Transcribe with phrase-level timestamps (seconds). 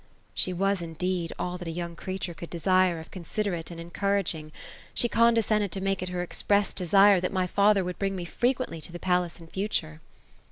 [0.33, 4.51] "She was, indeed, all that a young creature could desire, of consider ate and encouraging;
[4.95, 8.81] she condescended to make it her express desire, that my father would bring me frequently
[8.81, 10.01] to the pajace in future."